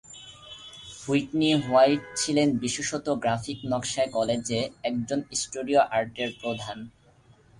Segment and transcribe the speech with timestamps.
[1.01, 6.77] Whitney White ছিলেন বিশেষত graphic নকশায় কলেজে একজন স্টুডিও আর্টের প্রধান।